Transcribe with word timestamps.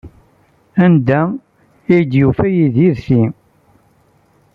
Anda 0.85 1.21
ay 1.93 2.01
d-yufa 2.09 2.45
Yidir 2.55 2.97
ti? 3.05 3.21